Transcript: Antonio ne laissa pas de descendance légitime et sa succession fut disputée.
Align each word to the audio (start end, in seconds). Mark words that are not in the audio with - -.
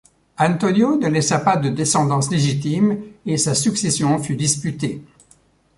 Antonio 0.39 0.97
ne 0.97 1.07
laissa 1.09 1.37
pas 1.37 1.57
de 1.57 1.69
descendance 1.69 2.31
légitime 2.31 2.97
et 3.27 3.37
sa 3.37 3.53
succession 3.53 4.17
fut 4.17 4.35
disputée. 4.35 5.03